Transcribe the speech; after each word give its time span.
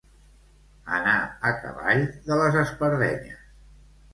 Anar 0.99 1.13
a 1.49 1.53
cavall 1.65 2.01
de 2.31 2.39
les 2.41 2.59
espardenyes. 2.65 3.45